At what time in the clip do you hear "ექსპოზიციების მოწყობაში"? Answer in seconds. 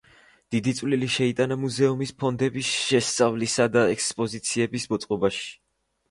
3.97-5.45